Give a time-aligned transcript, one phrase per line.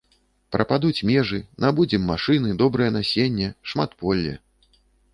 [0.53, 4.39] Прападуць межы, набудзем машыны, добрае насенне, шматполле.